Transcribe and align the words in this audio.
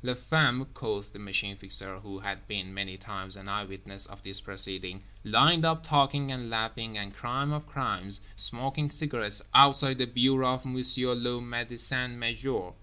Les 0.00 0.14
femmes, 0.14 0.64
quoth 0.74 1.12
the 1.12 1.18
Machine 1.18 1.56
Fixer, 1.56 1.98
who 1.98 2.20
had 2.20 2.46
been 2.46 2.72
many 2.72 2.96
times 2.96 3.36
an 3.36 3.48
eye 3.48 3.64
witness 3.64 4.06
of 4.06 4.22
this 4.22 4.40
proceeding, 4.42 5.02
lined 5.24 5.64
up 5.64 5.84
talking 5.84 6.30
and 6.30 6.48
laughing 6.48 6.96
and—crime 6.96 7.52
of 7.52 7.66
crimes—smoking 7.66 8.90
cigarettes, 8.92 9.42
outside 9.52 9.98
the 9.98 10.06
bureau 10.06 10.54
of 10.54 10.64
M. 10.64 10.74
le 10.76 10.80
Médecin 11.42 12.12
Major. 12.14 12.74